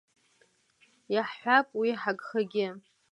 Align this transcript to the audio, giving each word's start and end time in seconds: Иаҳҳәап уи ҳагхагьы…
Иаҳҳәап 1.13 1.67
уи 1.79 1.89
ҳагхагьы… 2.01 2.67